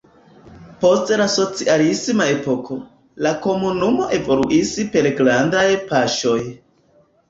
[0.85, 2.79] Post la socialisma epoko,
[3.29, 6.39] la komunumo evoluis per grandaj paŝoj.